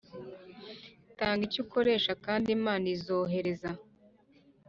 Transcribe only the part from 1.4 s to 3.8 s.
icyo ukoreshe kandi imana izohereza